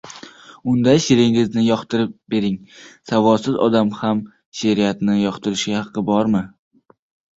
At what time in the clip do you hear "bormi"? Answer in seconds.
6.13-6.43